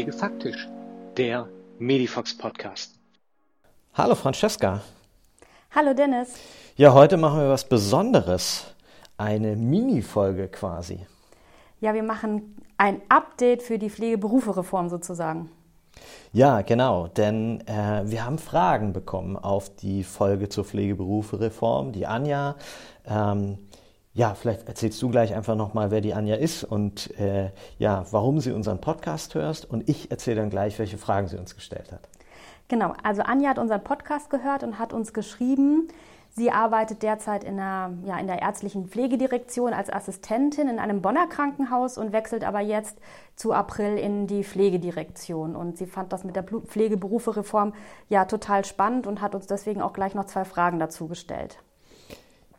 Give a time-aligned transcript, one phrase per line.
[0.00, 0.66] Pflegefaktisch,
[1.18, 1.46] der
[1.78, 2.94] Medifox Podcast.
[3.92, 4.80] Hallo Francesca.
[5.74, 6.36] Hallo Dennis.
[6.76, 8.64] Ja, heute machen wir was Besonderes.
[9.18, 11.04] Eine Mini-Folge quasi.
[11.82, 15.50] Ja, wir machen ein Update für die Pflegeberufe-Reform sozusagen.
[16.32, 21.92] Ja, genau, denn äh, wir haben Fragen bekommen auf die Folge zur Pflegeberufe-Reform.
[21.92, 22.56] Die Anja
[23.06, 23.58] ähm,
[24.12, 28.40] ja, vielleicht erzählst du gleich einfach nochmal, wer die Anja ist und äh, ja, warum
[28.40, 29.70] sie unseren Podcast hörst.
[29.70, 32.08] Und ich erzähle dann gleich, welche Fragen sie uns gestellt hat.
[32.66, 35.88] Genau, also Anja hat unseren Podcast gehört und hat uns geschrieben,
[36.30, 41.28] sie arbeitet derzeit in der, ja, in der ärztlichen Pflegedirektion als Assistentin in einem Bonner
[41.28, 42.98] Krankenhaus und wechselt aber jetzt
[43.36, 45.54] zu April in die Pflegedirektion.
[45.54, 47.74] Und sie fand das mit der Pflegeberufe-Reform
[48.08, 51.58] ja total spannend und hat uns deswegen auch gleich noch zwei Fragen dazu gestellt.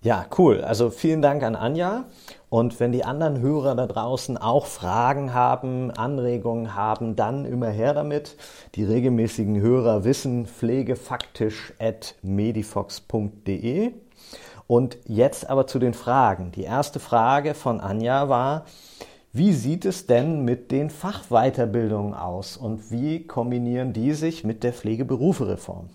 [0.04, 0.62] Ja, cool.
[0.62, 2.06] Also vielen Dank an Anja.
[2.50, 7.94] Und wenn die anderen Hörer da draußen auch Fragen haben, Anregungen haben, dann immer her
[7.94, 8.36] damit.
[8.74, 13.92] Die regelmäßigen Hörer wissen pflegefaktisch at medifox.de.
[14.66, 16.52] Und jetzt aber zu den Fragen.
[16.52, 18.66] Die erste Frage von Anja war,
[19.34, 24.74] wie sieht es denn mit den Fachweiterbildungen aus und wie kombinieren die sich mit der
[24.74, 25.90] Pflegeberufe-Reform?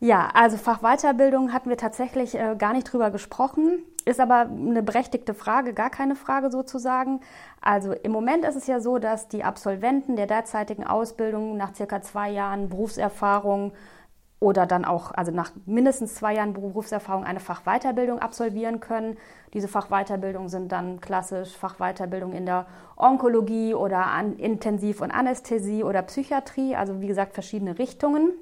[0.00, 5.34] Ja, also Fachweiterbildung hatten wir tatsächlich äh, gar nicht drüber gesprochen, ist aber eine berechtigte
[5.34, 7.20] Frage, gar keine Frage sozusagen.
[7.60, 12.00] Also im Moment ist es ja so, dass die Absolventen der derzeitigen Ausbildung nach circa
[12.00, 13.72] zwei Jahren Berufserfahrung
[14.38, 19.16] oder dann auch, also nach mindestens zwei Jahren Berufserfahrung eine Fachweiterbildung absolvieren können.
[19.52, 26.76] Diese Fachweiterbildungen sind dann klassisch Fachweiterbildung in der Onkologie oder Intensiv- und Anästhesie oder Psychiatrie,
[26.76, 28.32] also wie gesagt verschiedene Richtungen.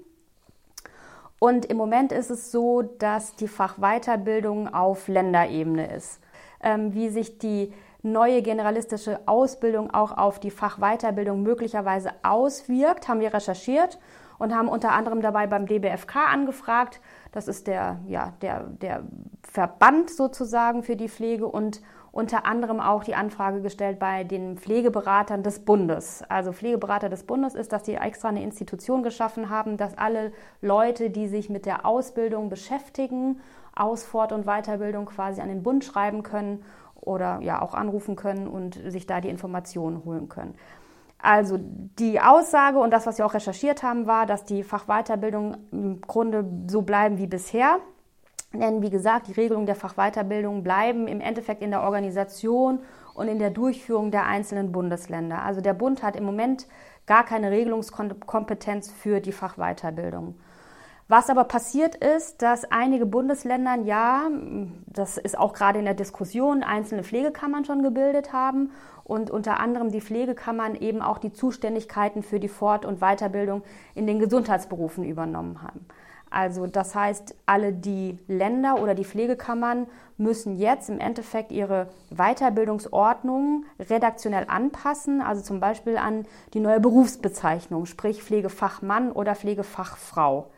[1.39, 6.21] Und im Moment ist es so, dass die Fachweiterbildung auf Länderebene ist.
[6.63, 13.35] Ähm, wie sich die neue generalistische Ausbildung auch auf die Fachweiterbildung möglicherweise auswirkt, haben wir
[13.35, 13.99] recherchiert
[14.39, 17.01] und haben unter anderem dabei beim DBFK angefragt.
[17.33, 19.03] Das ist der, ja, der, der
[19.43, 21.83] Verband sozusagen für die Pflege und
[22.17, 26.25] unter anderem auch die Anfrage gestellt bei den Pflegeberatern des Bundes.
[26.31, 30.33] Also Pflegeberater des Bundes ist, dass sie extra eine Institution geschaffen haben, dass alle
[30.63, 33.41] Leute, die sich mit der Ausbildung beschäftigen,
[33.75, 38.49] Aus-, Fort- und Weiterbildung quasi an den Bund schreiben können oder ja auch anrufen können
[38.49, 40.55] und sich da die Informationen holen können.
[41.19, 46.01] Also die Aussage und das, was wir auch recherchiert haben, war, dass die Fachweiterbildung im
[46.01, 47.77] Grunde so bleiben wie bisher.
[48.61, 52.81] Denn wie gesagt, die Regelungen der Fachweiterbildung bleiben im Endeffekt in der Organisation
[53.15, 55.43] und in der Durchführung der einzelnen Bundesländer.
[55.43, 56.67] Also der Bund hat im Moment
[57.07, 60.35] gar keine Regelungskompetenz für die Fachweiterbildung.
[61.09, 64.29] Was aber passiert ist, dass einige Bundesländer ja,
[64.87, 68.73] das ist auch gerade in der Diskussion, einzelne Pflegekammern schon gebildet haben
[69.05, 73.63] und unter anderem die Pflegekammern eben auch die Zuständigkeiten für die Fort- und Weiterbildung
[73.95, 75.87] in den Gesundheitsberufen übernommen haben.
[76.31, 83.65] Also das heißt, alle die Länder oder die Pflegekammern müssen jetzt im Endeffekt ihre Weiterbildungsordnung
[83.79, 90.51] redaktionell anpassen, also zum Beispiel an die neue Berufsbezeichnung, sprich Pflegefachmann oder Pflegefachfrau.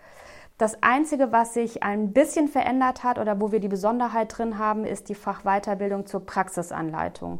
[0.56, 4.84] Das Einzige, was sich ein bisschen verändert hat oder wo wir die Besonderheit drin haben,
[4.84, 7.38] ist die Fachweiterbildung zur Praxisanleitung.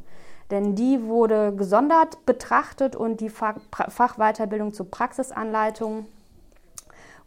[0.52, 6.06] Denn die wurde gesondert betrachtet und die Fachweiterbildung zur Praxisanleitung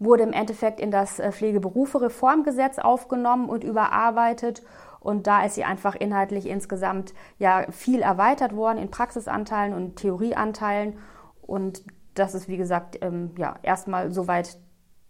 [0.02, 4.64] wurde im Endeffekt in das äh, Pflegeberufe-Reformgesetz aufgenommen und überarbeitet.
[5.00, 10.98] Und da ist sie einfach inhaltlich insgesamt ja viel erweitert worden in Praxisanteilen und Theorieanteilen.
[11.42, 11.84] Und
[12.16, 14.58] das ist, wie gesagt, ähm, ja, erstmal soweit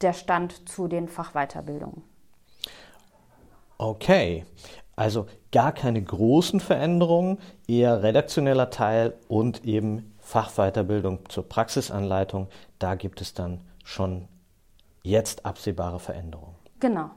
[0.02, 2.04] der Stand zu den Fachweiterbildungen.
[3.78, 4.46] Okay,
[4.96, 12.48] also gar keine großen Veränderungen, eher redaktioneller Teil und eben Fachweiterbildung zur Praxisanleitung.
[12.78, 14.28] Da gibt es dann schon
[15.04, 16.56] jetzt absehbare Veränderungen.
[16.80, 17.12] Genau.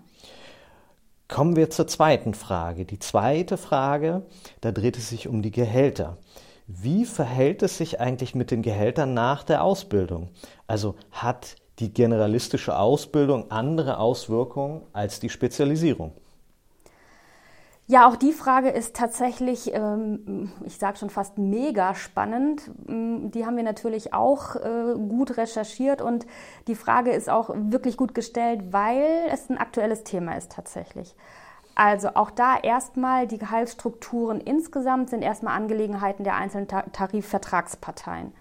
[1.28, 2.84] Kommen wir zur zweiten Frage.
[2.84, 4.22] Die zweite Frage,
[4.60, 6.18] da dreht es sich um die Gehälter.
[6.66, 10.30] Wie verhält es sich eigentlich mit den Gehältern nach der Ausbildung?
[10.66, 16.12] Also hat die generalistische Ausbildung andere Auswirkungen als die Spezialisierung?
[17.86, 22.70] Ja, auch die Frage ist tatsächlich, ähm, ich sage schon fast mega spannend.
[22.88, 26.24] Mm, die haben wir natürlich auch äh, gut recherchiert und
[26.66, 31.14] die Frage ist auch wirklich gut gestellt, weil es ein aktuelles Thema ist tatsächlich.
[31.74, 38.32] Also auch da erstmal die Gehaltsstrukturen insgesamt sind erstmal Angelegenheiten der einzelnen Tarifvertragsparteien.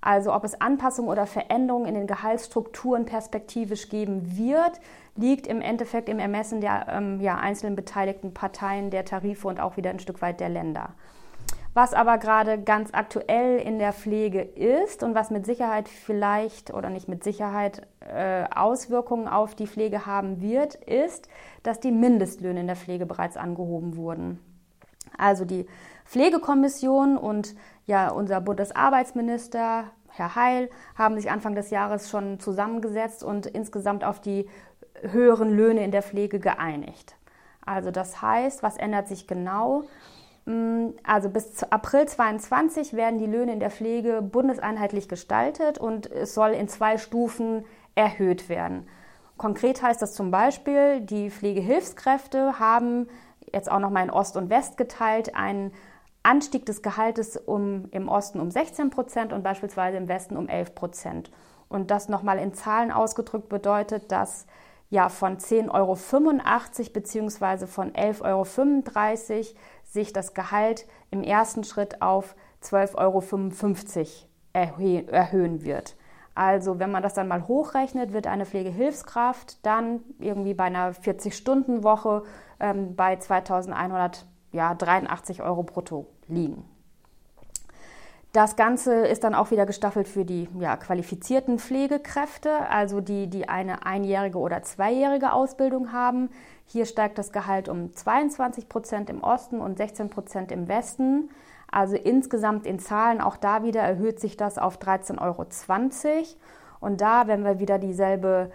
[0.00, 4.80] Also ob es Anpassungen oder Veränderungen in den Gehaltsstrukturen perspektivisch geben wird,
[5.16, 9.76] liegt im Endeffekt im Ermessen der ähm, ja, einzelnen beteiligten Parteien, der Tarife und auch
[9.76, 10.90] wieder ein Stück weit der Länder.
[11.72, 16.90] Was aber gerade ganz aktuell in der Pflege ist und was mit Sicherheit vielleicht oder
[16.90, 21.28] nicht mit Sicherheit äh, Auswirkungen auf die Pflege haben wird, ist,
[21.62, 24.40] dass die Mindestlöhne in der Pflege bereits angehoben wurden.
[25.20, 25.66] Also die
[26.06, 27.54] Pflegekommission und
[27.86, 34.20] ja unser Bundesarbeitsminister Herr Heil haben sich Anfang des Jahres schon zusammengesetzt und insgesamt auf
[34.20, 34.48] die
[35.02, 37.16] höheren Löhne in der Pflege geeinigt.
[37.64, 39.84] Also das heißt, was ändert sich genau?
[40.46, 46.34] Mm, also bis April 2022 werden die Löhne in der Pflege bundeseinheitlich gestaltet und es
[46.34, 47.64] soll in zwei Stufen
[47.94, 48.88] erhöht werden.
[49.36, 53.08] Konkret heißt das zum Beispiel, die Pflegehilfskräfte haben
[53.52, 55.72] jetzt auch nochmal in Ost und West geteilt einen
[56.22, 60.74] Anstieg des Gehaltes um, im Osten um 16 Prozent und beispielsweise im Westen um 11
[60.74, 61.30] Prozent.
[61.68, 64.46] Und das nochmal in Zahlen ausgedrückt bedeutet, dass
[64.90, 65.96] ja von 10,85 Euro
[66.92, 67.66] bzw.
[67.66, 69.44] von 11,35 Euro
[69.84, 74.24] sich das Gehalt im ersten Schritt auf 12,55
[74.54, 75.96] Euro erhöhen wird.
[76.40, 82.22] Also wenn man das dann mal hochrechnet, wird eine Pflegehilfskraft dann irgendwie bei einer 40-Stunden-Woche
[82.60, 86.64] ähm, bei 2183 Euro brutto liegen.
[88.32, 93.50] Das Ganze ist dann auch wieder gestaffelt für die ja, qualifizierten Pflegekräfte, also die, die
[93.50, 96.30] eine einjährige oder zweijährige Ausbildung haben.
[96.64, 101.28] Hier steigt das Gehalt um 22 Prozent im Osten und 16 Prozent im Westen.
[101.70, 105.46] Also insgesamt in Zahlen, auch da wieder erhöht sich das auf 13,20 Euro.
[106.80, 108.50] Und da, wenn wir wieder dieselbe,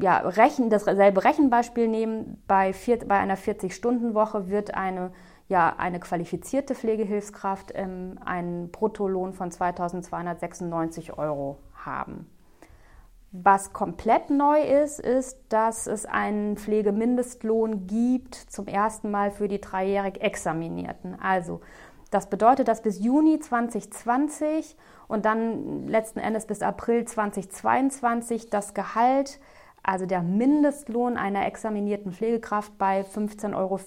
[0.00, 5.12] ja, Rechen, dasselbe Rechenbeispiel nehmen, bei, vier, bei einer 40-Stunden-Woche wird eine
[5.48, 12.26] ja eine qualifizierte Pflegehilfskraft ähm, einen Bruttolohn von 2.296 Euro haben.
[13.32, 19.60] Was komplett neu ist, ist, dass es einen Pflegemindestlohn gibt zum ersten Mal für die
[19.60, 21.20] dreijährig Examinierten.
[21.20, 21.60] Also
[22.10, 24.76] das bedeutet, dass bis Juni 2020
[25.08, 29.40] und dann letzten Endes bis April 2022 das Gehalt,
[29.82, 33.80] also der Mindestlohn einer examinierten Pflegekraft bei 15,40 Euro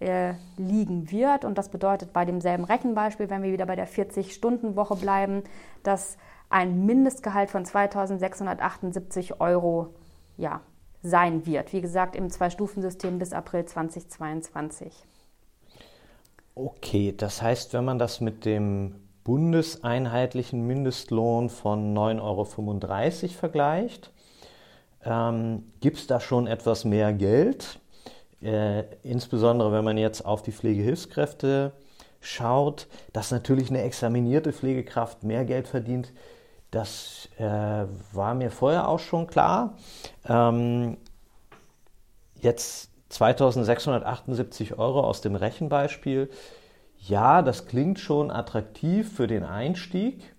[0.00, 1.44] äh, liegen wird.
[1.44, 5.42] Und das bedeutet bei demselben Rechenbeispiel, wenn wir wieder bei der 40-Stunden-Woche bleiben,
[5.82, 6.16] dass
[6.50, 9.94] ein Mindestgehalt von 2.678 Euro
[10.36, 10.60] ja,
[11.02, 11.72] sein wird.
[11.72, 15.06] Wie gesagt, im Zwei-Stufen-System bis April 2022.
[16.56, 22.44] Okay, das heißt, wenn man das mit dem bundeseinheitlichen Mindestlohn von 9,35 Euro
[23.32, 24.12] vergleicht,
[25.04, 27.80] ähm, gibt es da schon etwas mehr Geld?
[28.40, 31.72] Äh, insbesondere wenn man jetzt auf die Pflegehilfskräfte
[32.20, 36.12] schaut, dass natürlich eine examinierte Pflegekraft mehr Geld verdient,
[36.70, 39.76] das äh, war mir vorher auch schon klar.
[40.28, 40.98] Ähm,
[42.40, 46.28] jetzt 2678 Euro aus dem Rechenbeispiel.
[46.98, 50.34] Ja, das klingt schon attraktiv für den Einstieg.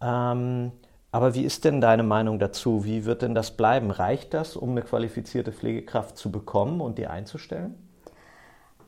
[0.00, 0.72] Ähm,
[1.10, 2.84] aber wie ist denn deine Meinung dazu?
[2.84, 3.90] Wie wird denn das bleiben?
[3.90, 7.74] Reicht das, um eine qualifizierte Pflegekraft zu bekommen und die einzustellen?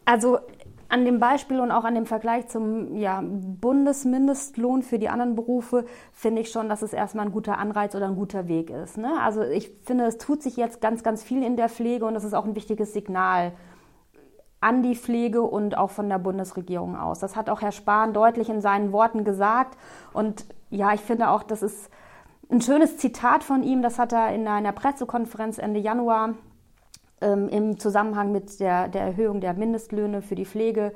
[0.05, 0.39] Also
[0.89, 5.85] an dem Beispiel und auch an dem Vergleich zum ja, Bundesmindestlohn für die anderen Berufe
[6.13, 8.97] finde ich schon, dass es erstmal ein guter Anreiz oder ein guter Weg ist.
[8.97, 9.21] Ne?
[9.21, 12.25] Also ich finde, es tut sich jetzt ganz, ganz viel in der Pflege und das
[12.25, 13.53] ist auch ein wichtiges Signal
[14.61, 17.19] an die Pflege und auch von der Bundesregierung aus.
[17.19, 19.77] Das hat auch Herr Spahn deutlich in seinen Worten gesagt.
[20.13, 21.91] Und ja, ich finde auch, das ist
[22.51, 26.35] ein schönes Zitat von ihm, das hat er in einer Pressekonferenz Ende Januar
[27.21, 30.93] ähm, im Zusammenhang mit der, der Erhöhung der Mindestlöhne für die Pflege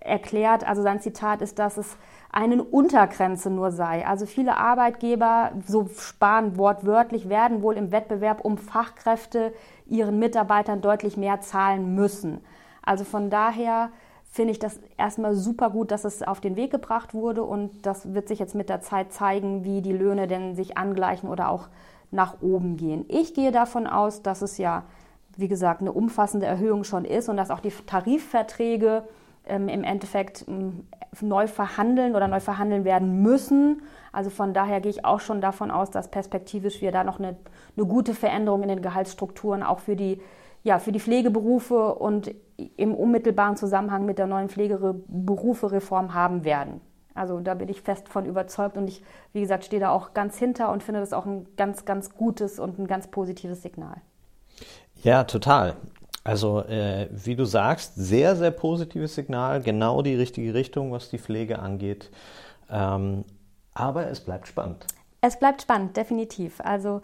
[0.00, 0.66] erklärt.
[0.66, 1.96] Also sein Zitat ist, dass es
[2.30, 4.06] eine Untergrenze nur sei.
[4.06, 9.52] Also viele Arbeitgeber, so sparen wortwörtlich, werden wohl im Wettbewerb um Fachkräfte
[9.86, 12.40] ihren Mitarbeitern deutlich mehr zahlen müssen.
[12.82, 13.90] Also von daher
[14.30, 18.14] finde ich das erstmal super gut, dass es auf den Weg gebracht wurde und das
[18.14, 21.68] wird sich jetzt mit der Zeit zeigen, wie die Löhne denn sich angleichen oder auch
[22.12, 23.04] nach oben gehen.
[23.08, 24.84] Ich gehe davon aus, dass es ja,
[25.40, 29.04] wie gesagt, eine umfassende Erhöhung schon ist und dass auch die Tarifverträge
[29.46, 30.86] ähm, im Endeffekt ähm,
[31.20, 33.82] neu verhandeln oder neu verhandeln werden müssen.
[34.12, 37.36] Also von daher gehe ich auch schon davon aus, dass perspektivisch wir da noch eine,
[37.76, 40.20] eine gute Veränderung in den Gehaltsstrukturen auch für die
[40.62, 42.34] ja, für die Pflegeberufe und
[42.76, 46.80] im unmittelbaren Zusammenhang mit der neuen Pflegeberufe-Reform haben werden.
[47.14, 50.36] Also da bin ich fest von überzeugt und ich, wie gesagt, stehe da auch ganz
[50.38, 54.02] hinter und finde das auch ein ganz, ganz gutes und ein ganz positives Signal.
[55.02, 55.76] Ja, total.
[56.22, 61.18] Also äh, wie du sagst, sehr, sehr positives Signal, genau die richtige Richtung, was die
[61.18, 62.10] Pflege angeht.
[62.70, 63.24] Ähm,
[63.72, 64.86] aber es bleibt spannend.
[65.22, 66.60] Es bleibt spannend, definitiv.
[66.60, 67.00] Also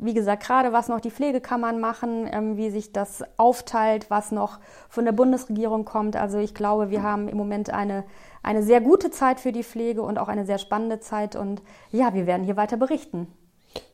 [0.00, 4.58] wie gesagt, gerade was noch die Pflegekammern machen, ähm, wie sich das aufteilt, was noch
[4.88, 6.14] von der Bundesregierung kommt.
[6.14, 8.04] Also ich glaube, wir haben im Moment eine,
[8.42, 11.34] eine sehr gute Zeit für die Pflege und auch eine sehr spannende Zeit.
[11.34, 13.26] Und ja, wir werden hier weiter berichten.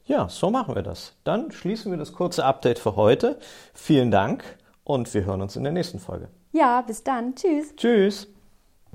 [0.06, 1.14] Ja, so machen wir das.
[1.24, 3.38] Dann schließen wir das kurze Update für heute.
[3.72, 4.44] Vielen Dank
[4.84, 6.28] und wir hören uns in der nächsten Folge.
[6.52, 7.34] Ja, bis dann.
[7.34, 7.74] Tschüss.
[7.76, 8.33] Tschüss.